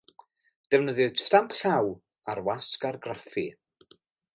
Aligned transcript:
Defnyddiwyd 0.75 1.21
stamp 1.25 1.55
llaw 1.59 1.93
a'r 2.31 2.45
wasg 2.51 2.81
argraffu. 2.93 3.49